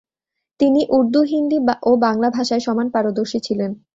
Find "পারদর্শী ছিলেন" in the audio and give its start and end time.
2.89-3.71